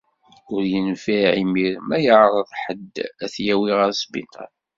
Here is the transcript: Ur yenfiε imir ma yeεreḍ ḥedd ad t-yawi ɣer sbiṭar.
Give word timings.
Ur 0.53 0.63
yenfiε 0.71 1.29
imir 1.41 1.73
ma 1.87 1.97
yeεreḍ 2.03 2.49
ḥedd 2.61 2.93
ad 3.25 3.29
t-yawi 3.33 3.71
ɣer 3.79 3.89
sbiṭar. 4.01 4.51